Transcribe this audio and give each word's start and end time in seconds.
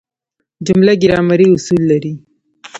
جمله 0.67 0.91
ګرامري 1.03 1.47
اصول 1.53 1.81
لري. 1.91 2.13